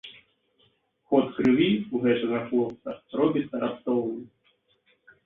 [1.09, 4.23] Ход крыві ў гэтага хлопца робіцца раптоўны.